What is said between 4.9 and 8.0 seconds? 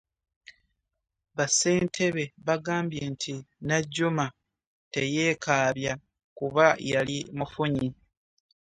teyeekaabya kuba yali mufunyi.